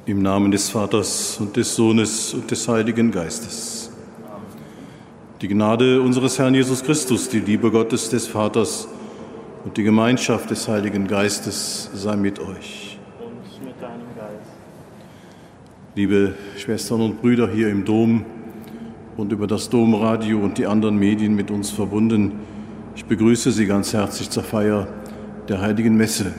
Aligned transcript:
Im 0.07 0.23
Namen 0.23 0.51
des 0.51 0.71
Vaters 0.71 1.37
und 1.41 1.57
des 1.57 1.77
Sohnes 1.77 2.35
und 2.35 2.51
des 2.51 2.67
Heiligen 2.69 3.11
Geistes. 3.11 3.91
Die 5.41 5.49
Gnade 5.49 6.01
unseres 6.03 6.39
Herrn 6.39 6.55
Jesus 6.55 6.83
Christus, 6.83 7.29
die 7.29 7.41
Liebe 7.41 7.71
Gottes 7.71 8.11
des 8.11 8.27
Vaters 8.27 8.89
und 9.65 9.77
die 9.77 9.83
Gemeinschaft 9.83 10.51
des 10.51 10.69
Heiligen 10.69 11.07
Geistes 11.07 11.91
sei 11.95 12.17
mit 12.17 12.39
euch. 12.39 12.99
Und 13.19 13.65
mit 13.65 13.81
deinem 13.81 14.07
Geist. 14.17 14.51
Liebe 15.95 16.35
Schwestern 16.57 17.03
und 17.03 17.21
Brüder 17.21 17.49
hier 17.49 17.69
im 17.69 17.85
Dom 17.85 18.25
und 19.17 19.33
über 19.33 19.47
das 19.47 19.69
Domradio 19.69 20.39
und 20.39 20.57
die 20.57 20.67
anderen 20.67 20.97
Medien 20.97 21.35
mit 21.35 21.51
uns 21.51 21.71
verbunden, 21.71 22.41
ich 22.97 23.05
begrüße 23.05 23.53
Sie 23.53 23.67
ganz 23.67 23.93
herzlich 23.93 24.31
zur 24.31 24.43
Feier 24.43 24.89
der 25.49 25.61
Heiligen 25.61 25.97
Messe. 25.97 26.33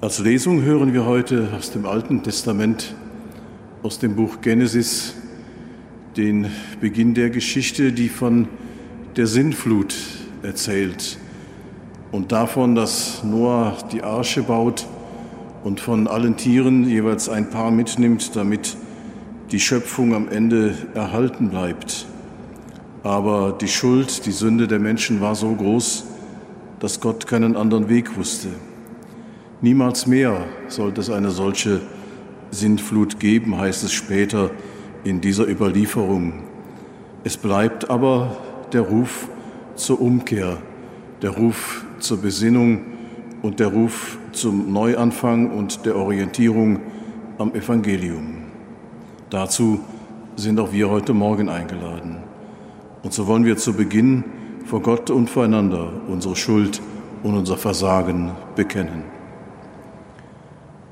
Als 0.00 0.20
Lesung 0.20 0.62
hören 0.62 0.92
wir 0.92 1.06
heute 1.06 1.48
aus 1.56 1.72
dem 1.72 1.84
Alten 1.84 2.22
Testament, 2.22 2.94
aus 3.82 3.98
dem 3.98 4.14
Buch 4.14 4.40
Genesis, 4.40 5.14
den 6.16 6.46
Beginn 6.80 7.14
der 7.14 7.30
Geschichte, 7.30 7.92
die 7.92 8.08
von 8.08 8.48
der 9.18 9.26
Sintflut 9.26 9.96
erzählt 10.44 11.18
und 12.12 12.30
davon, 12.30 12.76
dass 12.76 13.24
Noah 13.24 13.76
die 13.90 14.04
Arche 14.04 14.42
baut 14.42 14.86
und 15.64 15.80
von 15.80 16.06
allen 16.06 16.36
Tieren 16.36 16.88
jeweils 16.88 17.28
ein 17.28 17.50
Paar 17.50 17.72
mitnimmt, 17.72 18.36
damit 18.36 18.76
die 19.50 19.58
Schöpfung 19.58 20.14
am 20.14 20.28
Ende 20.28 20.72
erhalten 20.94 21.50
bleibt. 21.50 22.06
Aber 23.02 23.58
die 23.60 23.66
Schuld, 23.66 24.24
die 24.24 24.30
Sünde 24.30 24.68
der 24.68 24.78
Menschen 24.78 25.20
war 25.20 25.34
so 25.34 25.52
groß, 25.52 26.04
dass 26.78 27.00
Gott 27.00 27.26
keinen 27.26 27.56
anderen 27.56 27.88
Weg 27.88 28.16
wusste. 28.16 28.50
Niemals 29.62 30.06
mehr 30.06 30.44
sollte 30.68 31.00
es 31.00 31.10
eine 31.10 31.32
solche 31.32 31.80
Sintflut 32.52 33.18
geben, 33.18 33.58
heißt 33.58 33.82
es 33.82 33.90
später 33.90 34.52
in 35.02 35.20
dieser 35.20 35.48
Überlieferung. 35.48 36.34
Es 37.24 37.36
bleibt 37.36 37.90
aber 37.90 38.36
der 38.72 38.82
Ruf 38.82 39.28
zur 39.74 40.00
Umkehr, 40.00 40.58
der 41.22 41.30
Ruf 41.30 41.84
zur 41.98 42.20
Besinnung 42.20 42.82
und 43.42 43.60
der 43.60 43.68
Ruf 43.68 44.18
zum 44.32 44.72
Neuanfang 44.72 45.50
und 45.50 45.84
der 45.86 45.96
Orientierung 45.96 46.80
am 47.38 47.54
Evangelium. 47.54 48.38
Dazu 49.30 49.80
sind 50.36 50.60
auch 50.60 50.72
wir 50.72 50.88
heute 50.90 51.14
Morgen 51.14 51.48
eingeladen. 51.48 52.18
Und 53.02 53.12
so 53.12 53.26
wollen 53.26 53.44
wir 53.44 53.56
zu 53.56 53.74
Beginn 53.74 54.24
vor 54.64 54.82
Gott 54.82 55.10
und 55.10 55.30
voreinander 55.30 55.92
unsere 56.08 56.36
Schuld 56.36 56.80
und 57.22 57.34
unser 57.34 57.56
Versagen 57.56 58.32
bekennen. 58.54 59.04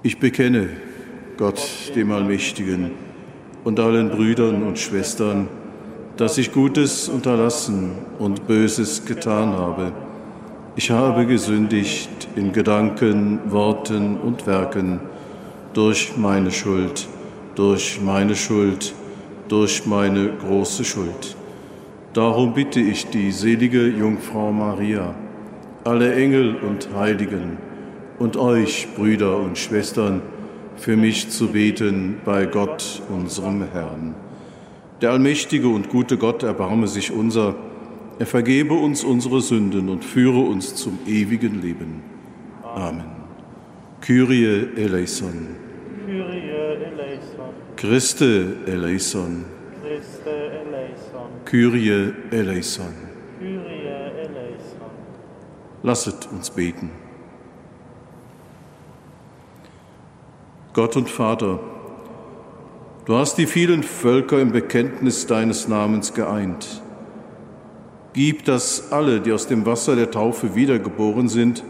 Ich 0.03 0.19
bekenne 0.19 0.69
Gott, 1.37 1.93
dem 1.95 2.13
Allmächtigen, 2.13 2.93
und 3.65 3.81
allen 3.81 4.11
Brüdern 4.11 4.63
und 4.63 4.79
Schwestern, 4.79 5.49
dass 6.17 6.39
ich 6.39 6.53
Gutes 6.53 7.09
unterlassen 7.09 7.93
und 8.19 8.47
Böses 8.47 9.05
getan 9.05 9.53
habe. 9.53 9.93
Ich 10.75 10.91
habe 10.91 11.27
gesündigt 11.27 12.29
in 12.37 12.53
Gedanken, 12.53 13.41
Worten 13.47 14.17
und 14.17 14.47
Werken 14.47 15.01
durch 15.75 16.17
meine 16.17 16.51
Schuld, 16.51 17.07
durch 17.55 18.01
meine 18.01 18.35
Schuld, 18.35 18.95
durch 19.49 19.87
meine 19.87 20.31
große 20.33 20.85
Schuld. 20.85 21.37
Darum 22.15 22.55
bitte 22.55 22.81
ich 22.81 23.09
die 23.11 23.31
selige 23.31 23.87
Jungfrau 23.87 24.53
Maria, 24.53 25.15
alle 25.85 26.15
Engel 26.15 26.57
und 26.57 26.89
Heiligen 26.95 27.59
und 28.19 28.39
euch, 28.39 28.89
Brüder 28.97 29.37
und 29.37 29.59
Schwestern, 29.59 30.23
für 30.77 30.97
mich 30.97 31.29
zu 31.29 31.49
beten 31.49 32.17
bei 32.25 32.47
Gott, 32.47 33.03
unserem 33.11 33.65
Herrn. 33.71 34.26
Der 35.03 35.11
allmächtige 35.11 35.69
und 35.69 35.91
gute 35.91 36.17
Gott 36.17 36.43
erbarme 36.43 36.89
sich 36.89 37.13
unser, 37.13 37.55
er 38.19 38.27
vergebe 38.27 38.75
uns 38.75 39.05
unsere 39.05 39.43
Sünden 39.43 39.91
und 39.91 40.05
führe 40.05 40.41
uns 40.41 40.75
zum 40.75 40.99
ewigen 41.07 41.61
Leben. 41.61 42.03
Amen. 42.63 43.05
Kyrie 44.01 44.69
eleison. 44.77 45.49
Kyrie 46.07 46.51
eleison. 46.85 47.51
Christe 47.77 48.57
eleison. 48.67 49.45
Christe 49.83 50.31
eleison. 50.31 51.29
Kyrie 51.45 52.15
eleison. 52.31 52.95
Kyrie 53.39 53.87
eleison. 54.19 54.91
Lasset 55.83 56.27
uns 56.33 56.51
beten. 56.51 56.91
Gott 60.73 60.97
und 60.97 61.09
Vater, 61.09 61.59
Du 63.07 63.15
hast 63.15 63.37
die 63.37 63.47
vielen 63.47 63.85
Völker 63.85 64.41
im 64.41 64.51
Bekenntnis 64.51 65.29
deines 65.29 65.69
Namens 65.69 66.13
geeint. 66.13 66.83
Gib, 68.15 68.45
dass 68.45 68.91
alle, 68.91 69.21
die 69.21 69.31
aus 69.31 69.47
dem 69.47 69.65
Wasser 69.65 69.95
der 69.95 70.11
Taufe 70.11 70.57
wiedergeboren 70.57 71.29
sind, 71.29 71.63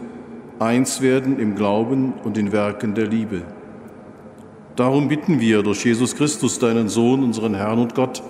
eins 0.57 0.99
werden 0.99 1.37
im 1.37 1.53
Glauben 1.53 2.13
und 2.23 2.39
in 2.39 2.51
Werken 2.51 2.95
der 2.95 3.05
Liebe. 3.05 3.43
Darum 4.75 5.09
bitten 5.09 5.39
wir 5.39 5.61
durch 5.61 5.85
Jesus 5.85 6.15
Christus, 6.15 6.57
deinen 6.57 6.89
Sohn, 6.89 7.23
unseren 7.23 7.53
Herrn 7.53 7.77
und 7.77 7.93
Gott, 7.93 8.23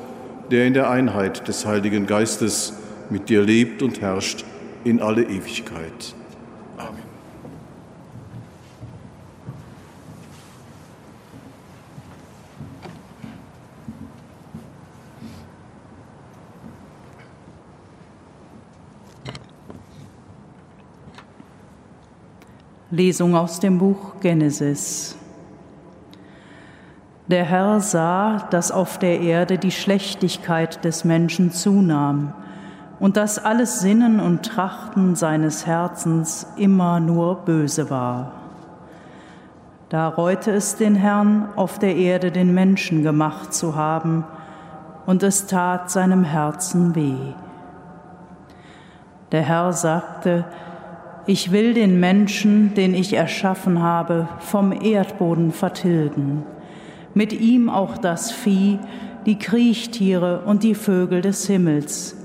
der 0.51 0.67
in 0.67 0.73
der 0.73 0.89
Einheit 0.89 1.47
des 1.47 1.65
Heiligen 1.65 2.07
Geistes 2.07 2.73
mit 3.09 3.29
dir 3.29 3.41
lebt 3.41 3.83
und 3.83 4.01
herrscht 4.01 4.43
in 4.83 5.01
alle 5.01 5.23
Ewigkeit. 5.23 6.13
Lesung 22.97 23.35
aus 23.35 23.59
dem 23.59 23.77
Buch 23.77 24.15
Genesis. 24.21 25.15
Der 27.27 27.43
Herr 27.43 27.79
sah, 27.79 28.47
dass 28.49 28.71
auf 28.71 28.97
der 28.97 29.21
Erde 29.21 29.59
die 29.59 29.69
Schlechtigkeit 29.69 30.83
des 30.83 31.05
Menschen 31.05 31.51
zunahm 31.51 32.33
und 32.99 33.15
dass 33.15 33.37
alles 33.37 33.81
Sinnen 33.81 34.19
und 34.19 34.47
Trachten 34.47 35.15
seines 35.15 35.67
Herzens 35.67 36.47
immer 36.57 36.99
nur 36.99 37.35
böse 37.35 37.91
war. 37.91 38.31
Da 39.89 40.07
reute 40.07 40.49
es 40.49 40.75
den 40.75 40.95
Herrn, 40.95 41.49
auf 41.55 41.77
der 41.77 41.95
Erde 41.95 42.31
den 42.31 42.51
Menschen 42.51 43.03
gemacht 43.03 43.53
zu 43.53 43.75
haben, 43.75 44.25
und 45.05 45.21
es 45.21 45.45
tat 45.45 45.91
seinem 45.91 46.23
Herzen 46.23 46.95
weh. 46.95 47.33
Der 49.31 49.43
Herr 49.43 49.71
sagte, 49.71 50.45
ich 51.27 51.51
will 51.51 51.73
den 51.73 51.99
Menschen, 51.99 52.73
den 52.73 52.93
ich 52.93 53.13
erschaffen 53.13 53.81
habe, 53.81 54.29
vom 54.39 54.71
Erdboden 54.71 55.51
vertilgen, 55.51 56.43
mit 57.13 57.33
ihm 57.33 57.69
auch 57.69 57.97
das 57.97 58.31
Vieh, 58.31 58.79
die 59.25 59.37
Kriechtiere 59.37 60.43
und 60.45 60.63
die 60.63 60.73
Vögel 60.73 61.21
des 61.21 61.45
Himmels, 61.45 62.15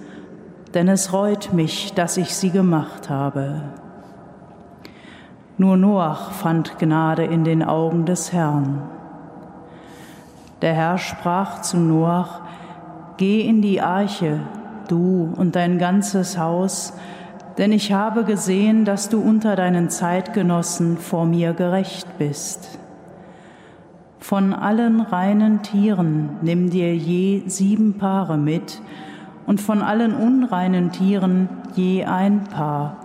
denn 0.72 0.86
es 0.86 1.12
reut 1.12 1.52
mich, 1.52 1.92
dass 1.94 2.16
ich 2.16 2.34
sie 2.34 2.50
gemacht 2.50 3.10
habe. 3.10 3.62
Nur 5.58 5.76
Noach 5.76 6.30
fand 6.30 6.78
Gnade 6.78 7.24
in 7.24 7.42
den 7.44 7.62
Augen 7.62 8.06
des 8.06 8.32
Herrn. 8.32 8.82
Der 10.62 10.74
Herr 10.74 10.98
sprach 10.98 11.60
zu 11.62 11.76
Noach, 11.76 12.40
Geh 13.16 13.40
in 13.42 13.62
die 13.62 13.80
Arche, 13.80 14.40
du 14.88 15.32
und 15.36 15.56
dein 15.56 15.78
ganzes 15.78 16.38
Haus, 16.38 16.94
denn 17.58 17.72
ich 17.72 17.92
habe 17.92 18.24
gesehen, 18.24 18.84
dass 18.84 19.08
du 19.08 19.20
unter 19.20 19.56
deinen 19.56 19.90
Zeitgenossen 19.90 20.96
vor 20.96 21.26
mir 21.26 21.52
gerecht 21.52 22.06
bist. 22.18 22.78
Von 24.18 24.54
allen 24.54 25.00
reinen 25.00 25.62
Tieren 25.62 26.36
nimm 26.42 26.70
dir 26.70 26.94
je 26.94 27.42
sieben 27.46 27.98
Paare 27.98 28.38
mit 28.38 28.80
und 29.46 29.60
von 29.60 29.82
allen 29.82 30.14
unreinen 30.14 30.92
Tieren 30.92 31.48
je 31.74 32.04
ein 32.04 32.44
Paar. 32.44 32.96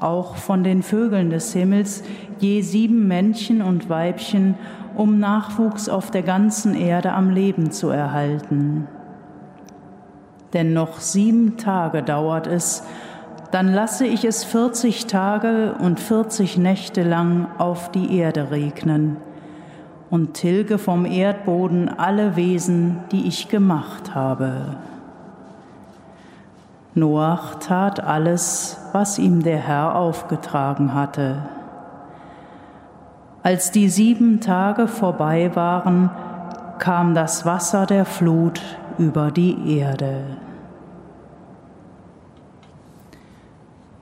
Auch 0.00 0.36
von 0.36 0.64
den 0.64 0.82
Vögeln 0.82 1.30
des 1.30 1.52
Himmels 1.52 2.02
je 2.38 2.62
sieben 2.62 3.06
Männchen 3.06 3.62
und 3.62 3.88
Weibchen, 3.88 4.54
um 4.96 5.18
Nachwuchs 5.18 5.88
auf 5.88 6.10
der 6.10 6.22
ganzen 6.22 6.74
Erde 6.74 7.12
am 7.12 7.30
Leben 7.30 7.70
zu 7.70 7.90
erhalten. 7.90 8.88
Denn 10.52 10.72
noch 10.72 11.00
sieben 11.00 11.56
Tage 11.56 12.02
dauert 12.02 12.46
es, 12.46 12.84
dann 13.54 13.72
lasse 13.72 14.04
ich 14.04 14.24
es 14.24 14.42
40 14.42 15.06
Tage 15.06 15.76
und 15.78 16.00
40 16.00 16.58
Nächte 16.58 17.04
lang 17.04 17.46
auf 17.56 17.88
die 17.92 18.18
Erde 18.18 18.50
regnen 18.50 19.16
und 20.10 20.34
tilge 20.34 20.76
vom 20.76 21.06
Erdboden 21.06 21.88
alle 21.88 22.34
Wesen, 22.34 22.98
die 23.12 23.28
ich 23.28 23.48
gemacht 23.48 24.12
habe. 24.12 24.74
Noach 26.96 27.60
tat 27.60 28.00
alles, 28.00 28.76
was 28.90 29.20
ihm 29.20 29.44
der 29.44 29.58
Herr 29.58 29.94
aufgetragen 29.94 30.92
hatte. 30.92 31.36
Als 33.44 33.70
die 33.70 33.88
sieben 33.88 34.40
Tage 34.40 34.88
vorbei 34.88 35.52
waren, 35.54 36.10
kam 36.80 37.14
das 37.14 37.46
Wasser 37.46 37.86
der 37.86 38.04
Flut 38.04 38.60
über 38.98 39.30
die 39.30 39.78
Erde. 39.78 40.43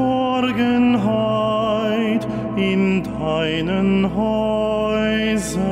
in 2.57 3.03
deinen 3.03 4.15
Häusern. 4.15 5.63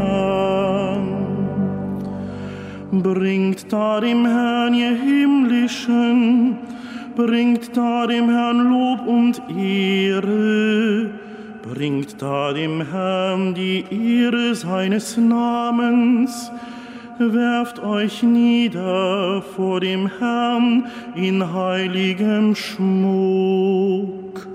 Bringt 2.90 3.72
da 3.72 4.00
dem 4.00 4.26
Herrn 4.26 4.74
ihr 4.74 4.96
himmlischen, 4.96 6.58
bringt 7.14 7.76
da 7.76 8.08
dem 8.08 8.28
Herrn 8.28 8.68
Lob 8.68 9.06
und 9.06 9.40
Ehre, 9.56 10.09
da 12.20 12.52
dem 12.52 12.86
Herrn 12.90 13.54
die 13.54 13.82
Ehre 13.90 14.54
seines 14.54 15.16
Namens, 15.16 16.52
werft 17.18 17.78
euch 17.82 18.22
nieder 18.22 19.40
vor 19.56 19.80
dem 19.80 20.10
Herrn 20.18 20.84
in 21.14 21.52
heiligem 21.54 22.54
Schmuck. 22.54 24.46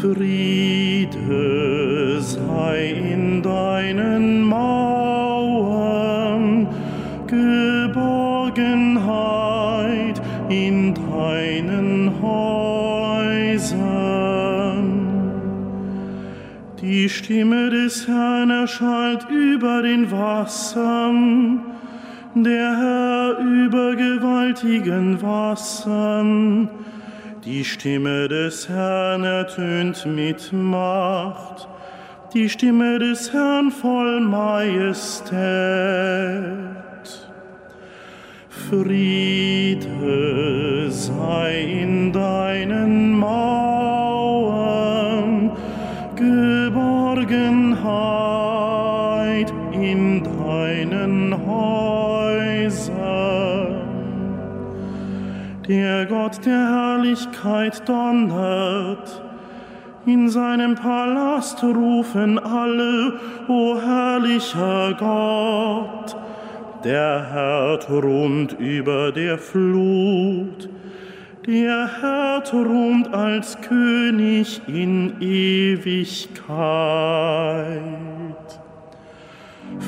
Friede 0.00 1.10
sei 2.20 2.90
in 2.90 3.42
deinen 3.42 4.42
Mauern, 4.42 4.81
Die 17.02 17.08
Stimme 17.08 17.68
des 17.68 18.06
Herrn 18.06 18.50
erschallt 18.50 19.28
über 19.28 19.82
den 19.82 20.08
Wassern, 20.12 21.60
der 22.32 22.78
Herr 22.78 23.38
über 23.38 23.96
gewaltigen 23.96 25.20
Wassern. 25.20 26.68
Die 27.44 27.64
Stimme 27.64 28.28
des 28.28 28.68
Herrn 28.68 29.24
ertönt 29.24 30.06
mit 30.06 30.52
Macht, 30.52 31.66
die 32.34 32.48
Stimme 32.48 33.00
des 33.00 33.32
Herrn 33.32 33.72
voll 33.72 34.20
Majestät. 34.20 35.32
Friede 38.70 39.80
sei 40.88 41.62
in 41.82 42.12
deinen 42.12 43.18
Mauern, 43.18 43.41
Der 55.68 56.06
Gott 56.06 56.44
der 56.44 56.52
Herrlichkeit 56.52 57.88
donnert, 57.88 59.22
in 60.04 60.28
seinem 60.28 60.74
Palast 60.74 61.62
rufen 61.62 62.36
alle, 62.36 63.12
o 63.46 63.76
herrlicher 63.80 64.92
Gott. 64.98 66.16
Der 66.82 67.28
Herr 67.32 67.78
thront 67.78 68.56
über 68.58 69.12
der 69.12 69.38
Flut, 69.38 70.68
der 71.46 71.88
Herr 72.00 72.42
thront 72.42 73.14
als 73.14 73.56
König 73.60 74.62
in 74.66 75.14
Ewigkeit. 75.20 76.58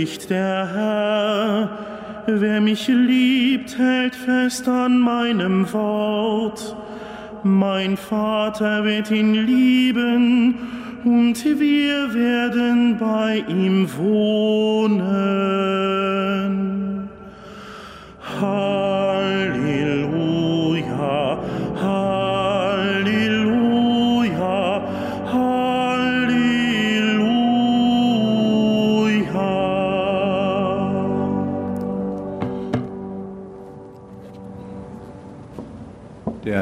Spricht 0.10 0.30
der 0.32 0.68
Herr, 0.74 1.70
wer 2.26 2.62
mich 2.62 2.88
liebt, 2.88 3.78
hält 3.78 4.16
fest 4.16 4.68
an 4.68 4.98
meinem 5.00 5.72
Wort. 5.72 6.76
Mein 7.44 7.96
Vater 7.96 8.84
wird 8.84 9.12
ihn 9.12 9.36
lieben 9.36 10.56
und 11.04 11.46
wir 11.46 12.12
werden 12.14 12.98
bei 12.98 13.44
ihm 13.48 13.88
wohnen. 13.98 15.10
Halleluja, 18.42 18.99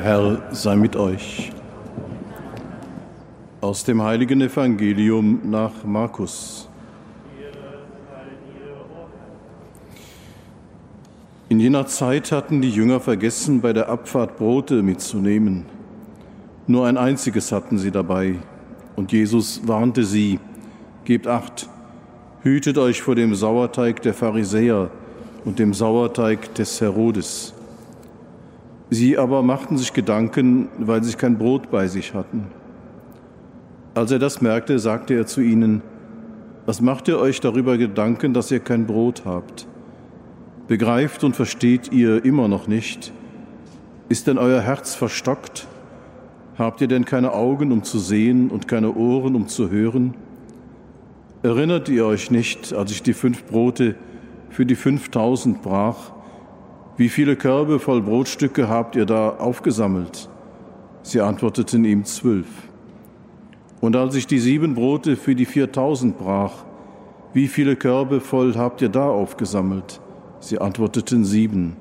Herr 0.08 0.42
sei 0.52 0.78
mit 0.78 0.96
euch. 0.96 1.52
Aus 3.60 3.84
dem 3.84 4.02
heiligen 4.02 4.40
Evangelium 4.40 5.42
nach 5.44 5.84
Markus. 5.84 6.70
In 11.50 11.60
jener 11.60 11.88
Zeit 11.88 12.32
hatten 12.32 12.62
die 12.62 12.70
Jünger 12.70 13.02
vergessen, 13.02 13.60
bei 13.60 13.74
der 13.74 13.90
Abfahrt 13.90 14.38
Brote 14.38 14.82
mitzunehmen. 14.82 15.66
Nur 16.68 16.88
ein 16.88 16.96
einziges 16.96 17.52
hatten 17.52 17.78
sie 17.78 17.92
dabei. 17.92 18.36
Und 18.96 19.12
Jesus 19.12 19.68
warnte 19.68 20.06
sie, 20.06 20.40
Gebt 21.04 21.28
acht, 21.28 21.68
hütet 22.44 22.78
euch 22.78 23.02
vor 23.02 23.16
dem 23.16 23.36
Sauerteig 23.36 24.02
der 24.04 24.14
Pharisäer 24.14 24.90
und 25.44 25.60
dem 25.60 25.74
Sauerteig 25.74 26.56
des 26.56 26.80
Herodes. 26.80 27.57
Sie 28.90 29.18
aber 29.18 29.44
machten 29.44 29.78
sich 29.78 29.94
Gedanken, 29.94 30.70
weil 30.78 31.04
sie 31.04 31.16
kein 31.16 31.38
Brot 31.38 31.70
bei 31.70 31.88
sich 31.88 32.14
hatten. 32.14 32.48
Als 33.94 34.12
er 34.12 34.20
das 34.20 34.42
merkte, 34.42 34.80
sagte 34.80 35.14
er 35.14 35.26
zu 35.26 35.42
ihnen, 35.42 35.82
was 36.66 36.82
macht 36.82 37.08
ihr 37.08 37.18
euch 37.18 37.40
darüber 37.40 37.78
Gedanken, 37.78 38.34
dass 38.34 38.52
ihr 38.52 38.60
kein 38.60 38.86
Brot 38.86 39.24
habt? 39.26 39.68
Begreift 40.68 41.24
und 41.24 41.36
versteht 41.36 41.92
ihr 41.92 42.24
immer 42.24 42.48
noch 42.48 42.68
nicht? 42.68 43.12
Ist 44.10 44.28
denn 44.28 44.38
euer 44.38 44.62
Herz 44.62 44.96
verstockt? 44.96 45.68
Habt 46.58 46.82
ihr 46.82 46.88
denn 46.88 47.06
keine 47.06 47.34
Augen, 47.34 47.72
um 47.72 47.84
zu 47.84 48.00
sehen 48.00 48.50
und 48.50 48.68
keine 48.68 48.94
Ohren, 48.94 49.36
um 49.36 49.48
zu 49.48 49.70
hören? 49.70 50.14
Erinnert 51.44 51.88
ihr 51.90 52.06
euch 52.06 52.32
nicht, 52.32 52.74
als 52.74 52.92
ich 52.92 53.04
die 53.04 53.14
fünf 53.14 53.46
Brote 53.46 53.96
für 54.50 54.66
die 54.66 54.76
fünftausend 54.76 55.62
brach? 55.62 56.12
Wie 56.98 57.10
viele 57.10 57.36
Körbe 57.36 57.80
voll 57.80 58.02
Brotstücke 58.02 58.68
habt 58.68 58.96
ihr 58.96 59.06
da 59.06 59.30
aufgesammelt? 59.30 60.30
Sie 61.04 61.22
antworteten 61.22 61.86
ihm 61.86 62.06
zwölf. 62.06 62.48
Und 63.80 63.96
als 63.96 64.16
ich 64.16 64.26
die 64.26 64.40
sieben 64.40 64.74
Brote 64.74 65.16
für 65.16 65.36
die 65.36 65.46
viertausend 65.46 66.18
brach, 66.18 66.66
wie 67.34 67.48
viele 67.48 67.76
Körbe 67.76 68.20
voll 68.20 68.56
habt 68.56 68.82
ihr 68.82 68.90
da 68.90 69.08
aufgesammelt? 69.08 70.02
Sie 70.40 70.60
antworteten 70.60 71.24
sieben. 71.24 71.76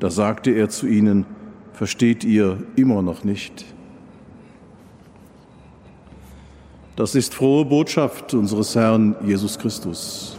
Da 0.00 0.10
sagte 0.10 0.50
er 0.50 0.68
zu 0.68 0.88
ihnen, 0.88 1.24
versteht 1.72 2.24
ihr 2.24 2.58
immer 2.74 3.00
noch 3.00 3.22
nicht? 3.22 3.64
Das 6.96 7.14
ist 7.14 7.32
frohe 7.32 7.64
Botschaft 7.64 8.34
unseres 8.34 8.74
Herrn 8.74 9.14
Jesus 9.24 9.56
Christus. 9.56 10.36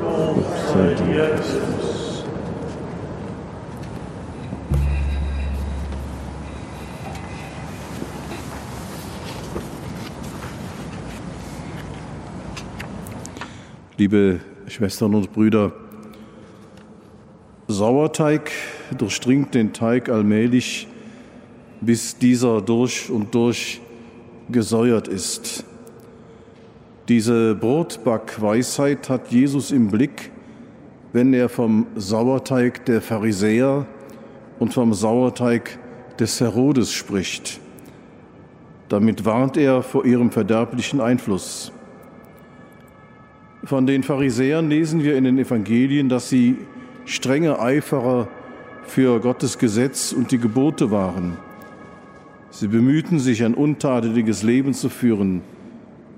Lob 0.00 0.44
sei 0.72 0.94
dir, 0.94 1.30
Christus. 1.34 1.91
Liebe 14.02 14.40
Schwestern 14.66 15.14
und 15.14 15.32
Brüder, 15.32 15.70
Sauerteig 17.68 18.50
durchdringt 18.98 19.54
den 19.54 19.72
Teig 19.72 20.08
allmählich, 20.08 20.88
bis 21.80 22.18
dieser 22.18 22.60
durch 22.62 23.08
und 23.10 23.32
durch 23.32 23.80
gesäuert 24.50 25.06
ist. 25.06 25.64
Diese 27.08 27.54
Brotbackweisheit 27.54 29.08
hat 29.08 29.30
Jesus 29.30 29.70
im 29.70 29.86
Blick, 29.86 30.32
wenn 31.12 31.32
er 31.32 31.48
vom 31.48 31.86
Sauerteig 31.94 32.84
der 32.86 33.00
Pharisäer 33.00 33.86
und 34.58 34.74
vom 34.74 34.94
Sauerteig 34.94 35.78
des 36.18 36.40
Herodes 36.40 36.92
spricht. 36.92 37.60
Damit 38.88 39.24
warnt 39.24 39.56
er 39.56 39.80
vor 39.80 40.04
ihrem 40.04 40.32
verderblichen 40.32 41.00
Einfluss. 41.00 41.70
Von 43.64 43.86
den 43.86 44.02
Pharisäern 44.02 44.68
lesen 44.68 45.04
wir 45.04 45.16
in 45.16 45.22
den 45.22 45.38
Evangelien, 45.38 46.08
dass 46.08 46.28
sie 46.28 46.56
strenge 47.04 47.60
Eiferer 47.60 48.28
für 48.84 49.20
Gottes 49.20 49.56
Gesetz 49.56 50.12
und 50.12 50.32
die 50.32 50.38
Gebote 50.38 50.90
waren. 50.90 51.36
Sie 52.50 52.66
bemühten 52.66 53.20
sich, 53.20 53.44
ein 53.44 53.54
untadeliges 53.54 54.42
Leben 54.42 54.74
zu 54.74 54.88
führen. 54.88 55.42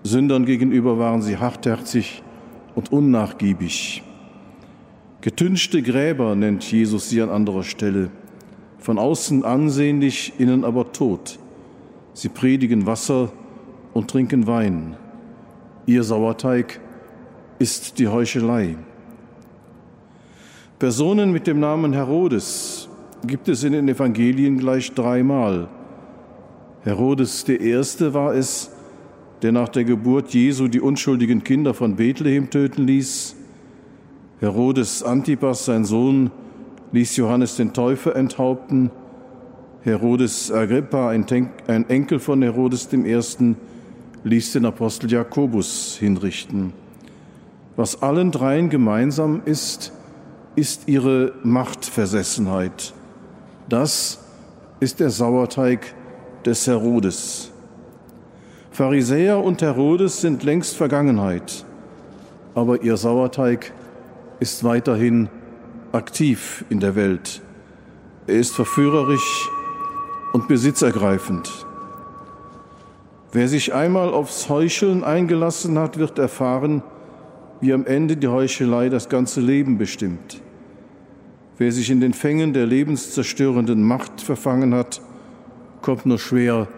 Sündern 0.02 0.46
gegenüber 0.46 0.98
waren 0.98 1.20
sie 1.20 1.36
hartherzig 1.36 2.22
und 2.74 2.92
unnachgiebig. 2.92 4.02
Getünchte 5.20 5.82
Gräber 5.82 6.34
nennt 6.34 6.70
Jesus 6.70 7.10
sie 7.10 7.20
an 7.20 7.28
anderer 7.28 7.62
Stelle. 7.62 8.10
Von 8.78 8.98
außen 8.98 9.44
ansehnlich, 9.44 10.32
innen 10.38 10.64
aber 10.64 10.92
tot. 10.92 11.38
Sie 12.14 12.30
predigen 12.30 12.86
Wasser 12.86 13.32
und 13.92 14.10
trinken 14.10 14.46
Wein. 14.46 14.96
Ihr 15.86 16.04
Sauerteig 16.04 16.80
ist 17.58 17.98
die 17.98 18.08
Heuchelei. 18.08 18.76
Personen 20.78 21.32
mit 21.32 21.46
dem 21.46 21.60
Namen 21.60 21.92
Herodes 21.92 22.88
gibt 23.26 23.48
es 23.48 23.64
in 23.64 23.72
den 23.72 23.88
Evangelien 23.88 24.58
gleich 24.58 24.92
dreimal. 24.92 25.68
Herodes 26.82 27.44
der 27.44 27.60
Erste 27.60 28.12
war 28.12 28.34
es, 28.34 28.70
der 29.42 29.52
nach 29.52 29.68
der 29.68 29.84
Geburt 29.84 30.34
Jesu 30.34 30.68
die 30.68 30.80
unschuldigen 30.80 31.42
Kinder 31.44 31.74
von 31.74 31.96
Bethlehem 31.96 32.50
töten 32.50 32.86
ließ. 32.86 33.36
Herodes 34.40 35.02
Antipas, 35.02 35.64
sein 35.64 35.84
Sohn, 35.84 36.30
ließ 36.92 37.16
Johannes 37.16 37.56
den 37.56 37.72
Täufer 37.72 38.14
enthaupten. 38.16 38.90
Herodes 39.82 40.52
Agrippa, 40.52 41.08
ein 41.08 41.88
Enkel 41.88 42.18
von 42.18 42.42
Herodes 42.42 42.88
Ersten, 42.92 43.56
ließ 44.24 44.52
den 44.52 44.66
Apostel 44.66 45.10
Jakobus 45.10 45.96
hinrichten. 45.98 46.83
Was 47.76 48.02
allen 48.02 48.30
dreien 48.30 48.70
gemeinsam 48.70 49.42
ist, 49.44 49.92
ist 50.54 50.86
ihre 50.86 51.32
Machtversessenheit. 51.42 52.92
Das 53.68 54.20
ist 54.78 55.00
der 55.00 55.10
Sauerteig 55.10 55.94
des 56.44 56.66
Herodes. 56.66 57.50
Pharisäer 58.70 59.42
und 59.42 59.62
Herodes 59.62 60.20
sind 60.20 60.42
längst 60.44 60.76
Vergangenheit, 60.76 61.64
aber 62.54 62.82
ihr 62.82 62.96
Sauerteig 62.96 63.72
ist 64.40 64.62
weiterhin 64.62 65.28
aktiv 65.92 66.64
in 66.70 66.80
der 66.80 66.94
Welt. 66.94 67.40
Er 68.26 68.36
ist 68.36 68.54
verführerisch 68.54 69.48
und 70.32 70.48
besitzergreifend. 70.48 71.66
Wer 73.32 73.48
sich 73.48 73.74
einmal 73.74 74.12
aufs 74.12 74.48
Heucheln 74.48 75.02
eingelassen 75.02 75.78
hat, 75.78 75.98
wird 75.98 76.18
erfahren, 76.18 76.82
wie 77.60 77.72
am 77.72 77.86
Ende 77.86 78.16
die 78.16 78.28
Heuchelei 78.28 78.88
das 78.88 79.08
ganze 79.08 79.40
Leben 79.40 79.78
bestimmt. 79.78 80.40
Wer 81.56 81.70
sich 81.70 81.90
in 81.90 82.00
den 82.00 82.12
Fängen 82.12 82.52
der 82.52 82.66
lebenszerstörenden 82.66 83.82
Macht 83.82 84.20
verfangen 84.20 84.74
hat, 84.74 85.00
kommt 85.82 86.04
nur 86.06 86.18
schwer 86.18 86.68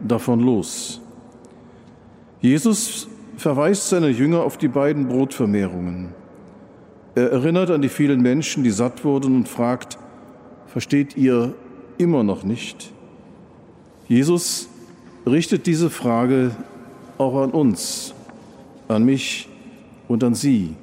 davon 0.00 0.40
los. 0.40 1.00
Jesus 2.40 3.08
verweist 3.36 3.88
seine 3.88 4.08
Jünger 4.08 4.42
auf 4.42 4.56
die 4.56 4.68
beiden 4.68 5.08
Brotvermehrungen. 5.08 6.14
Er 7.14 7.30
erinnert 7.32 7.70
an 7.70 7.82
die 7.82 7.88
vielen 7.88 8.20
Menschen, 8.20 8.62
die 8.62 8.70
satt 8.70 9.04
wurden 9.04 9.36
und 9.36 9.48
fragt, 9.48 9.98
versteht 10.66 11.16
ihr 11.16 11.54
immer 11.98 12.22
noch 12.22 12.44
nicht? 12.44 12.92
Jesus 14.08 14.68
richtet 15.26 15.66
diese 15.66 15.90
Frage 15.90 16.52
auch 17.18 17.42
an 17.42 17.50
uns, 17.50 18.14
an 18.88 19.04
mich 19.04 19.48
und 20.08 20.22
an 20.24 20.34
sie. 20.34 20.76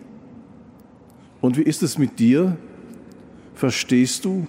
Und 1.42 1.58
wie 1.58 1.64
ist 1.64 1.84
es 1.84 1.98
mit 1.98 2.20
dir? 2.20 2.58
Verstehst 3.54 4.26
du? 4.26 4.48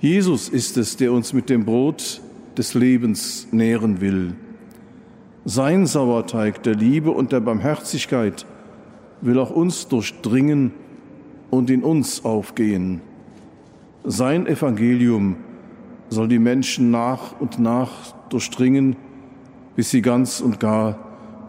Jesus 0.00 0.48
ist 0.48 0.76
es, 0.76 0.96
der 0.96 1.12
uns 1.12 1.32
mit 1.32 1.50
dem 1.50 1.64
Brot 1.64 2.20
des 2.56 2.74
Lebens 2.74 3.48
nähren 3.50 4.00
will. 4.00 4.34
Sein 5.44 5.86
Sauerteig 5.86 6.62
der 6.62 6.74
Liebe 6.74 7.10
und 7.10 7.32
der 7.32 7.40
Barmherzigkeit 7.40 8.46
will 9.20 9.38
auch 9.38 9.50
uns 9.50 9.88
durchdringen 9.88 10.72
und 11.50 11.70
in 11.70 11.82
uns 11.82 12.24
aufgehen. 12.24 13.00
Sein 14.04 14.46
Evangelium 14.46 15.36
soll 16.08 16.28
die 16.28 16.38
Menschen 16.38 16.90
nach 16.90 17.38
und 17.40 17.58
nach 17.58 18.12
durchdringen, 18.30 18.96
bis 19.76 19.90
sie 19.90 20.02
ganz 20.02 20.40
und 20.40 20.60
gar 20.60 20.98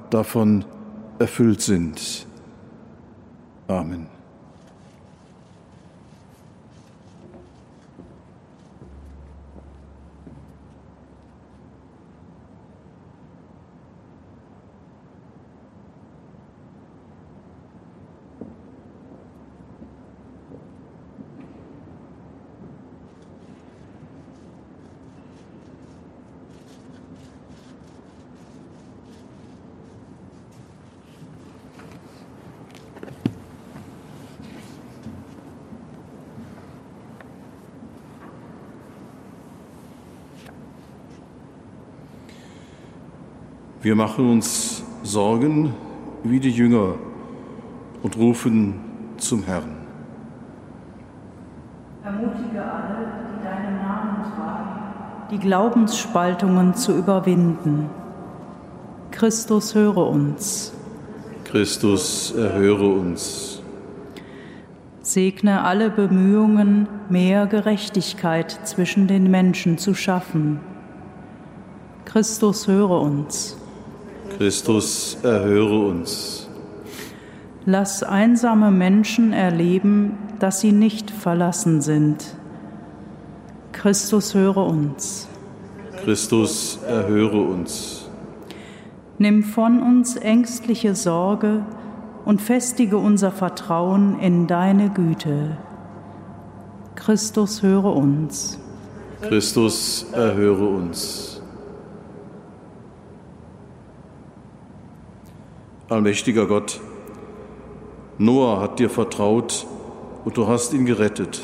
davon 0.09 0.65
erfüllt 1.21 1.61
sind. 1.61 2.25
Amen. 3.67 4.10
Wir 43.83 43.95
machen 43.95 44.29
uns 44.29 44.83
Sorgen 45.01 45.73
wie 46.23 46.39
die 46.39 46.51
Jünger 46.51 46.93
und 48.03 48.15
rufen 48.15 48.75
zum 49.17 49.43
Herrn. 49.43 49.75
Ermutige 52.03 52.61
alle, 52.61 53.07
die 53.27 53.43
deinen 53.43 53.77
Namen 53.81 54.23
tragen, 54.35 55.29
die 55.31 55.39
Glaubensspaltungen 55.39 56.75
zu 56.75 56.95
überwinden. 56.95 57.89
Christus, 59.09 59.73
höre 59.73 59.97
uns. 59.97 60.73
Christus, 61.45 62.35
erhöre 62.35 62.87
uns. 62.87 63.63
Segne 65.01 65.63
alle 65.63 65.89
Bemühungen, 65.89 66.87
mehr 67.09 67.47
Gerechtigkeit 67.47 68.51
zwischen 68.63 69.07
den 69.07 69.31
Menschen 69.31 69.79
zu 69.79 69.95
schaffen. 69.95 70.59
Christus, 72.05 72.67
höre 72.67 73.01
uns. 73.01 73.57
Christus, 74.41 75.19
erhöre 75.21 75.85
uns. 75.85 76.47
Lass 77.67 78.01
einsame 78.01 78.71
Menschen 78.71 79.33
erleben, 79.33 80.17
dass 80.39 80.61
sie 80.61 80.71
nicht 80.71 81.11
verlassen 81.11 81.79
sind. 81.81 82.25
Christus, 83.71 84.33
höre 84.33 84.65
uns. 84.65 85.27
Christus, 86.03 86.79
erhöre 86.87 87.39
uns. 87.39 88.09
Nimm 89.19 89.43
von 89.43 89.79
uns 89.79 90.15
ängstliche 90.15 90.95
Sorge 90.95 91.63
und 92.25 92.41
festige 92.41 92.97
unser 92.97 93.29
Vertrauen 93.31 94.17
in 94.19 94.47
deine 94.47 94.89
Güte. 94.89 95.55
Christus, 96.95 97.61
höre 97.61 97.95
uns. 97.95 98.57
Christus, 99.21 100.07
erhöre 100.13 100.65
uns. 100.65 101.30
Allmächtiger 105.91 106.45
Gott, 106.45 106.79
Noah 108.17 108.61
hat 108.61 108.79
dir 108.79 108.89
vertraut 108.89 109.67
und 110.23 110.37
du 110.37 110.47
hast 110.47 110.71
ihn 110.71 110.85
gerettet. 110.85 111.41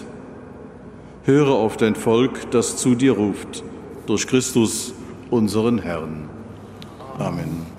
Höre 1.25 1.49
auf 1.49 1.75
dein 1.75 1.95
Volk, 1.95 2.49
das 2.51 2.77
zu 2.77 2.95
dir 2.95 3.12
ruft, 3.12 3.65
durch 4.05 4.25
Christus, 4.25 4.93
unseren 5.29 5.79
Herrn. 5.79 6.29
Amen. 7.19 7.77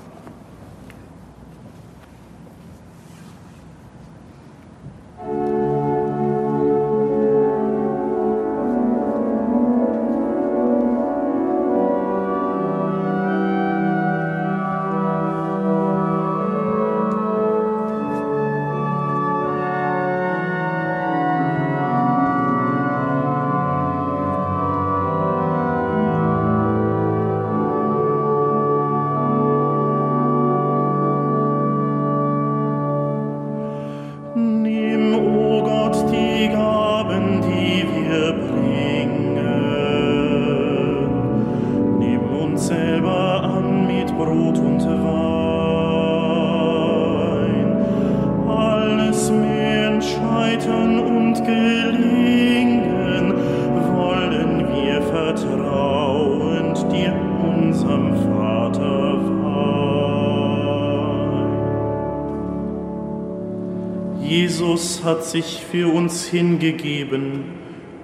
Jesus 64.28 65.02
hat 65.04 65.24
sich 65.24 65.64
für 65.70 65.90
uns 65.90 66.26
hingegeben, 66.26 67.44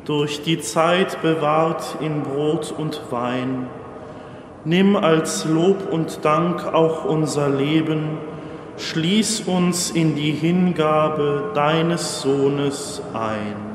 durch 0.06 0.42
die 0.42 0.58
Zeit 0.58 1.20
bewahrt 1.20 1.98
in 2.00 2.22
Brot 2.22 2.74
und 2.76 3.02
Wein. 3.10 3.66
Nimm 4.64 4.96
als 4.96 5.44
Lob 5.44 5.92
und 5.92 6.24
Dank 6.24 6.64
auch 6.64 7.04
unser 7.04 7.50
Leben, 7.50 8.16
schließ 8.78 9.42
uns 9.42 9.90
in 9.90 10.16
die 10.16 10.32
Hingabe 10.32 11.52
deines 11.54 12.22
Sohnes 12.22 13.02
ein. 13.12 13.73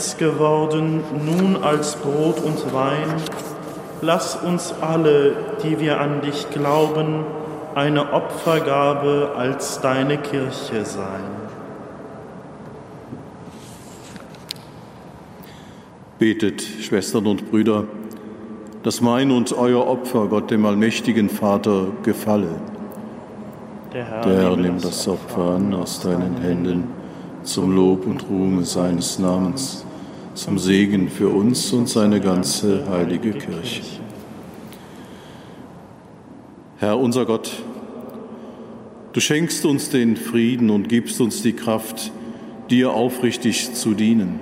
Eins 0.00 0.16
geworden, 0.16 1.02
nun 1.26 1.62
als 1.62 1.96
Brot 1.96 2.42
und 2.42 2.72
Wein, 2.72 3.20
lass 4.00 4.34
uns 4.34 4.72
alle, 4.80 5.34
die 5.62 5.78
wir 5.78 6.00
an 6.00 6.22
dich 6.22 6.48
glauben, 6.48 7.24
eine 7.74 8.10
Opfergabe 8.14 9.32
als 9.36 9.82
deine 9.82 10.16
Kirche 10.16 10.86
sein. 10.86 11.20
Betet, 16.18 16.62
Schwestern 16.62 17.26
und 17.26 17.50
Brüder, 17.50 17.84
dass 18.82 19.02
mein 19.02 19.30
und 19.30 19.52
euer 19.52 19.86
Opfer 19.86 20.28
Gott 20.28 20.50
dem 20.50 20.64
allmächtigen 20.64 21.28
Vater 21.28 21.88
gefalle. 22.02 22.48
Der 23.92 24.06
Herr, 24.06 24.22
Der 24.22 24.40
Herr 24.40 24.56
nimmt 24.56 24.82
das 24.82 25.06
Opfer 25.06 25.56
an 25.56 25.74
aus 25.74 26.00
deinen 26.00 26.38
Händen 26.40 26.84
zum 27.42 27.74
Lob 27.74 28.06
und 28.06 28.24
Ruhm 28.30 28.64
seines 28.64 29.18
Namens, 29.18 29.84
zum 30.40 30.58
Segen 30.58 31.10
für 31.10 31.28
uns 31.28 31.70
und 31.74 31.86
seine 31.86 32.18
ganze 32.18 32.88
heilige 32.88 33.32
Kirche. 33.32 33.82
Herr 36.78 36.98
unser 36.98 37.26
Gott, 37.26 37.50
du 39.12 39.20
schenkst 39.20 39.66
uns 39.66 39.90
den 39.90 40.16
Frieden 40.16 40.70
und 40.70 40.88
gibst 40.88 41.20
uns 41.20 41.42
die 41.42 41.52
Kraft, 41.52 42.10
dir 42.70 42.94
aufrichtig 42.94 43.74
zu 43.74 43.92
dienen. 43.92 44.40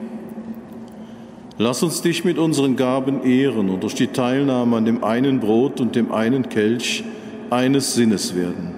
Lass 1.59 1.83
uns 1.83 2.01
dich 2.01 2.25
mit 2.25 2.39
unseren 2.39 2.77
Gaben 2.77 3.25
ehren 3.25 3.69
und 3.69 3.83
durch 3.83 3.97
die 3.97 4.07
Teilnahme 4.07 4.77
an 4.77 4.85
dem 4.85 5.03
einen 5.03 5.41
Brot 5.41 5.81
und 5.81 5.97
dem 5.97 6.13
einen 6.13 6.49
Kelch 6.49 7.03
eines 7.51 7.95
Sinnes 7.95 8.37
werden. 8.37 8.71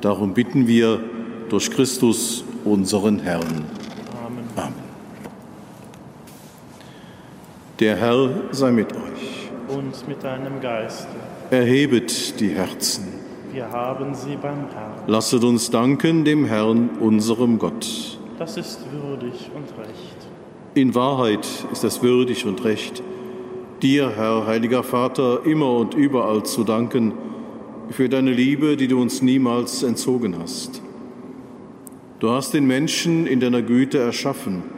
Darum 0.00 0.32
bitten 0.32 0.68
wir 0.68 1.00
durch 1.48 1.72
Christus, 1.72 2.44
unseren 2.64 3.18
Herrn. 3.18 3.64
Amen. 4.24 4.44
Amen. 4.54 4.86
Der 7.78 7.94
Herr 7.96 8.30
sei 8.52 8.70
mit 8.70 8.90
euch. 8.94 9.50
Und 9.68 10.08
mit 10.08 10.24
deinem 10.24 10.62
Geiste. 10.62 11.08
Erhebet 11.50 12.40
die 12.40 12.48
Herzen. 12.48 13.04
Wir 13.52 13.70
haben 13.70 14.14
sie 14.14 14.36
beim 14.36 14.70
Herrn. 14.70 15.02
Lasset 15.06 15.44
uns 15.44 15.70
danken 15.70 16.24
dem 16.24 16.46
Herrn, 16.46 16.88
unserem 17.00 17.58
Gott. 17.58 18.18
Das 18.38 18.56
ist 18.56 18.80
würdig 18.90 19.50
und 19.54 19.68
recht. 19.78 20.16
In 20.72 20.94
Wahrheit 20.94 21.46
ist 21.70 21.84
es 21.84 22.02
würdig 22.02 22.46
und 22.46 22.64
recht, 22.64 23.02
dir, 23.82 24.10
Herr, 24.16 24.46
heiliger 24.46 24.82
Vater, 24.82 25.44
immer 25.44 25.76
und 25.76 25.92
überall 25.92 26.44
zu 26.44 26.64
danken 26.64 27.12
für 27.90 28.08
deine 28.08 28.32
Liebe, 28.32 28.78
die 28.78 28.88
du 28.88 28.98
uns 28.98 29.20
niemals 29.20 29.82
entzogen 29.82 30.36
hast. 30.40 30.80
Du 32.20 32.30
hast 32.30 32.54
den 32.54 32.66
Menschen 32.66 33.26
in 33.26 33.38
deiner 33.38 33.60
Güte 33.60 33.98
erschaffen 33.98 34.75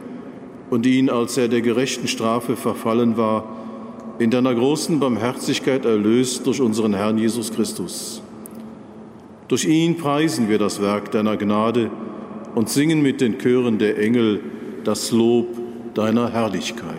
und 0.69 0.85
ihn, 0.85 1.09
als 1.09 1.37
er 1.37 1.47
der 1.47 1.61
gerechten 1.61 2.07
Strafe 2.07 2.55
verfallen 2.55 3.17
war, 3.17 3.43
in 4.19 4.29
deiner 4.31 4.53
großen 4.53 4.99
Barmherzigkeit 4.99 5.85
erlöst 5.85 6.45
durch 6.45 6.61
unseren 6.61 6.93
Herrn 6.93 7.17
Jesus 7.17 7.51
Christus. 7.51 8.21
Durch 9.47 9.65
ihn 9.65 9.97
preisen 9.97 10.49
wir 10.49 10.59
das 10.59 10.81
Werk 10.81 11.11
deiner 11.11 11.37
Gnade 11.37 11.89
und 12.53 12.69
singen 12.69 13.01
mit 13.01 13.21
den 13.21 13.39
Chören 13.39 13.79
der 13.79 13.97
Engel 13.97 14.41
das 14.83 15.11
Lob 15.11 15.47
deiner 15.93 16.31
Herrlichkeit. 16.31 16.98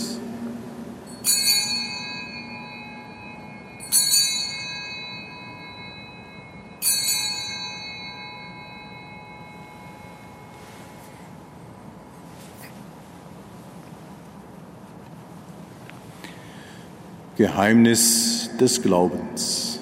Geheimnis 17.41 18.51
des 18.59 18.83
Glaubens. 18.83 19.79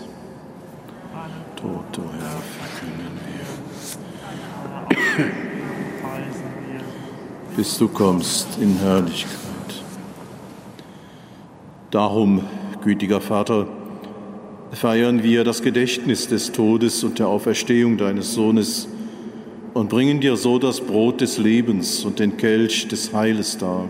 Tod, 1.57 1.97
o 1.97 2.03
Herr, 2.17 2.41
verkünden 2.57 3.19
wir. 5.17 5.25
Bis 7.57 7.77
du 7.77 7.89
kommst 7.89 8.47
in 8.61 8.77
Herrlichkeit. 8.77 9.33
Darum, 11.91 12.45
gütiger 12.81 13.19
Vater, 13.19 13.67
feiern 14.71 15.21
wir 15.21 15.43
das 15.43 15.61
Gedächtnis 15.61 16.29
des 16.29 16.53
Todes 16.53 17.03
und 17.03 17.19
der 17.19 17.27
Auferstehung 17.27 17.97
deines 17.97 18.35
Sohnes 18.35 18.87
und 19.73 19.89
bringen 19.89 20.21
dir 20.21 20.37
so 20.37 20.59
das 20.59 20.79
Brot 20.79 21.19
des 21.19 21.37
Lebens 21.37 22.05
und 22.05 22.19
den 22.19 22.37
Kelch 22.37 22.87
des 22.87 23.13
Heiles 23.13 23.57
dar 23.57 23.89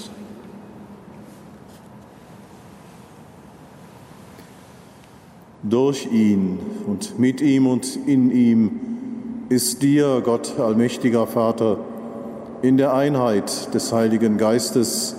Durch 5.71 6.05
ihn 6.11 6.59
und 6.85 7.17
mit 7.17 7.39
ihm 7.39 7.65
und 7.65 7.97
in 8.05 8.29
ihm 8.29 8.79
ist 9.47 9.81
dir, 9.81 10.21
Gott 10.21 10.59
allmächtiger 10.59 11.27
Vater, 11.27 11.77
in 12.61 12.75
der 12.75 12.93
Einheit 12.93 13.73
des 13.73 13.93
Heiligen 13.93 14.37
Geistes 14.37 15.15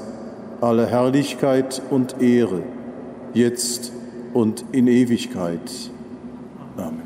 alle 0.60 0.86
Herrlichkeit 0.86 1.80
und 1.88 2.20
Ehre, 2.20 2.62
jetzt 3.32 3.92
und 4.34 4.62
in 4.72 4.88
Ewigkeit. 4.88 5.90
Amen. 6.76 7.00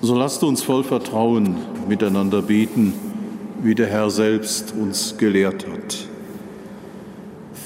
So 0.00 0.14
lasst 0.14 0.44
uns 0.44 0.62
voll 0.62 0.84
Vertrauen 0.84 1.56
miteinander 1.88 2.40
beten, 2.40 2.94
wie 3.64 3.74
der 3.74 3.88
Herr 3.88 4.10
selbst 4.10 4.72
uns 4.80 5.18
gelehrt 5.18 5.66
hat. 5.66 6.09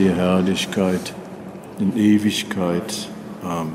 die 0.00 0.08
Herrlichkeit 0.08 1.12
in 1.78 1.94
Ewigkeit. 1.94 3.10
Amen. 3.42 3.72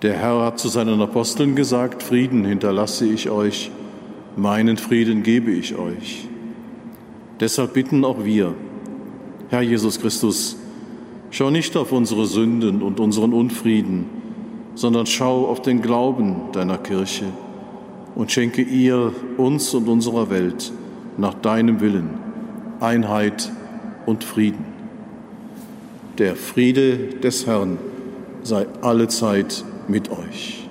Der 0.00 0.14
Herr 0.14 0.42
hat 0.42 0.58
zu 0.58 0.68
seinen 0.68 1.02
Aposteln 1.02 1.54
gesagt, 1.54 2.02
Frieden 2.02 2.46
hinterlasse 2.46 3.04
ich 3.04 3.28
euch, 3.28 3.70
meinen 4.36 4.78
Frieden 4.78 5.22
gebe 5.22 5.50
ich 5.50 5.76
euch. 5.76 6.26
Deshalb 7.40 7.74
bitten 7.74 8.06
auch 8.06 8.24
wir, 8.24 8.54
Herr 9.50 9.60
Jesus 9.60 10.00
Christus, 10.00 10.56
schau 11.30 11.50
nicht 11.50 11.76
auf 11.76 11.92
unsere 11.92 12.24
Sünden 12.24 12.80
und 12.80 13.00
unseren 13.00 13.34
Unfrieden, 13.34 14.06
sondern 14.74 15.04
schau 15.04 15.46
auf 15.46 15.60
den 15.60 15.82
Glauben 15.82 16.36
deiner 16.52 16.78
Kirche 16.78 17.26
und 18.14 18.32
schenke 18.32 18.62
ihr, 18.62 19.12
uns 19.36 19.74
und 19.74 19.88
unserer 19.88 20.30
Welt 20.30 20.72
nach 21.18 21.34
deinem 21.34 21.80
Willen 21.80 22.08
Einheit 22.80 23.52
und 24.08 24.24
Frieden. 24.24 24.64
Der 26.16 26.34
Friede 26.34 26.96
des 27.22 27.46
Herrn 27.46 27.76
sei 28.42 28.66
allezeit 28.80 29.62
mit 29.86 30.10
euch. 30.10 30.66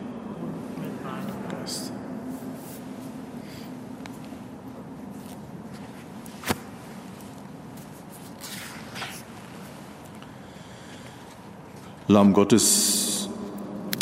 Lamm 12.08 12.34
Gottes, 12.34 13.30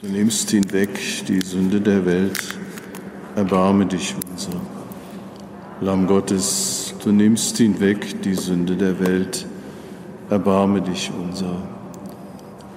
du 0.01 0.07
nimmst 0.07 0.51
hinweg 0.51 0.89
die 1.27 1.41
Sünde 1.41 1.81
der 1.81 2.05
Welt, 2.05 2.39
erbarme 3.35 3.85
dich 3.85 4.15
unser. 4.31 4.61
Lamm 5.81 6.07
Gottes, 6.07 6.74
du 7.05 7.11
nimmst 7.11 7.57
hinweg 7.57 8.23
die 8.23 8.33
Sünde 8.33 8.75
der 8.75 8.99
Welt, 8.99 9.45
erbarme 10.31 10.81
dich 10.81 11.11
unser. 11.15 11.61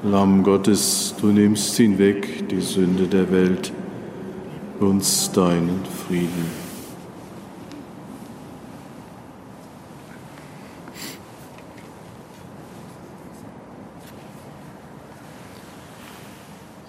Lamm 0.04 0.42
Gottes, 0.42 1.14
du 1.18 1.28
nimmst 1.28 1.74
hinweg 1.78 2.46
die 2.50 2.60
Sünde 2.60 3.06
der 3.06 3.32
Welt, 3.32 3.72
uns 4.80 5.32
deinen 5.32 5.80
Frieden. 6.06 6.68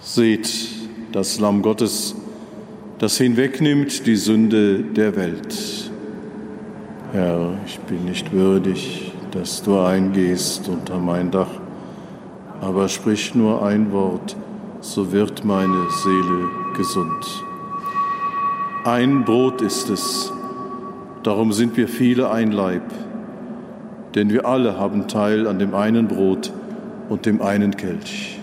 Seht 0.02 0.68
das 1.12 1.40
Lamm 1.40 1.62
Gottes, 1.62 2.14
das 2.98 3.16
hinwegnimmt 3.16 4.06
die 4.06 4.16
Sünde 4.16 4.80
der 4.80 5.16
Welt. 5.16 5.69
Herr, 7.12 7.54
ich 7.66 7.80
bin 7.80 8.04
nicht 8.04 8.30
würdig, 8.30 9.12
dass 9.32 9.64
du 9.64 9.80
eingehst 9.80 10.68
unter 10.68 10.98
mein 10.98 11.32
Dach, 11.32 11.50
aber 12.60 12.88
sprich 12.88 13.34
nur 13.34 13.64
ein 13.64 13.90
Wort, 13.90 14.36
so 14.80 15.10
wird 15.10 15.44
meine 15.44 15.90
Seele 15.90 16.48
gesund. 16.76 17.44
Ein 18.84 19.24
Brot 19.24 19.60
ist 19.60 19.90
es, 19.90 20.32
darum 21.24 21.52
sind 21.52 21.76
wir 21.76 21.88
viele 21.88 22.30
ein 22.30 22.52
Leib, 22.52 22.84
denn 24.14 24.30
wir 24.30 24.46
alle 24.46 24.78
haben 24.78 25.08
Teil 25.08 25.48
an 25.48 25.58
dem 25.58 25.74
einen 25.74 26.06
Brot 26.06 26.52
und 27.08 27.26
dem 27.26 27.42
einen 27.42 27.76
Kelch. 27.76 28.39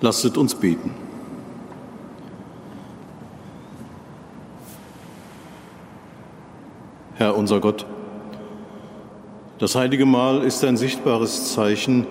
Lasset 0.00 0.36
uns 0.36 0.54
beten. 0.54 0.90
Herr 7.14 7.36
unser 7.36 7.60
Gott, 7.60 7.86
das 9.58 9.74
heilige 9.74 10.04
Mahl 10.04 10.42
ist 10.42 10.62
ein 10.64 10.76
sichtbares 10.76 11.54
Zeichen, 11.54 12.06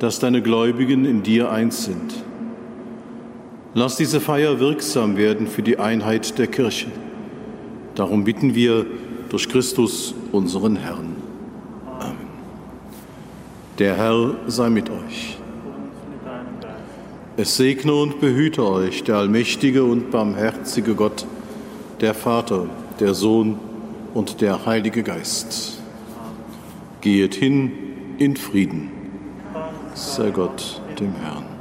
dass 0.00 0.18
deine 0.18 0.42
Gläubigen 0.42 1.04
in 1.04 1.22
dir 1.22 1.50
eins 1.52 1.84
sind. 1.84 2.24
Lass 3.72 3.96
diese 3.96 4.20
Feier 4.20 4.58
wirksam 4.58 5.16
werden 5.16 5.46
für 5.46 5.62
die 5.62 5.78
Einheit 5.78 6.38
der 6.38 6.48
Kirche. 6.48 6.88
Darum 7.94 8.24
bitten 8.24 8.54
wir 8.54 8.84
durch 9.28 9.48
Christus, 9.48 10.14
unseren 10.32 10.76
Herrn. 10.76 11.16
Amen. 11.98 12.16
Der 13.78 13.96
Herr 13.96 14.34
sei 14.48 14.70
mit 14.70 14.90
euch. 14.90 15.38
Es 17.38 17.58
segne 17.58 17.94
und 17.94 18.18
behüte 18.18 18.66
euch 18.66 19.04
der 19.04 19.16
allmächtige 19.16 19.84
und 19.84 20.10
barmherzige 20.10 20.94
Gott, 20.94 21.26
der 22.00 22.14
Vater, 22.14 22.66
der 22.98 23.12
Sohn 23.12 23.58
und 24.14 24.40
der 24.40 24.64
Heilige 24.64 25.02
Geist. 25.02 25.78
Gehet 27.02 27.34
hin 27.34 27.72
in 28.16 28.36
Frieden. 28.36 28.90
Sei 29.94 30.30
Gott 30.30 30.80
dem 30.98 31.14
Herrn. 31.16 31.55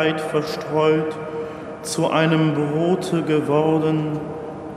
Mehrheit 0.00 0.20
verstreut, 0.20 1.14
zu 1.82 2.10
einem 2.10 2.54
Brote 2.54 3.22
geworden, 3.22 4.18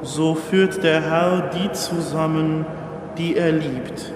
so 0.01 0.36
führt 0.36 0.84
der 0.84 1.01
Herr 1.01 1.49
die 1.53 1.71
zusammen, 1.71 2.65
die 3.17 3.38
er 3.38 3.53
liebt. 3.53 4.11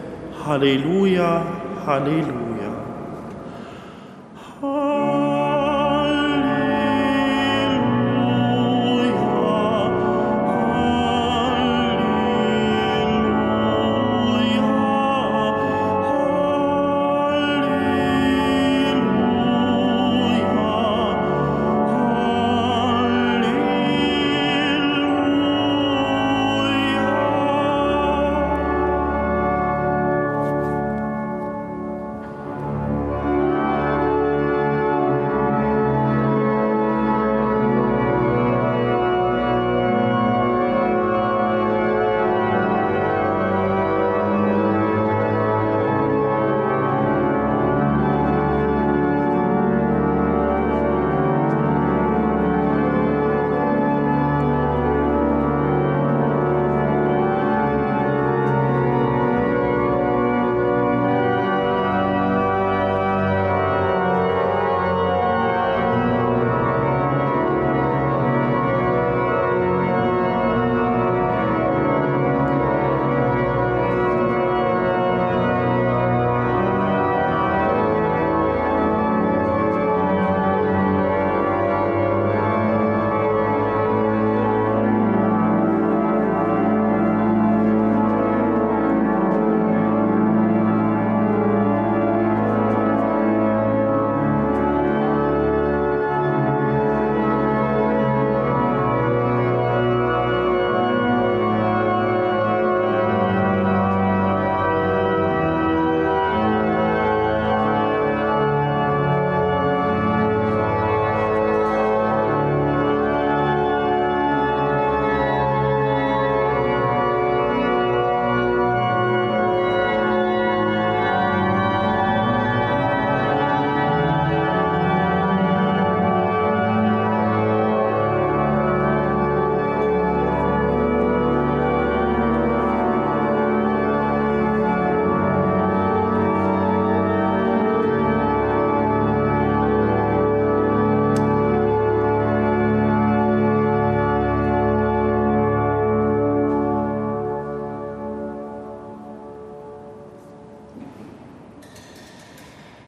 Halleluja, 0.45 1.43
Halleluja. 1.85 2.73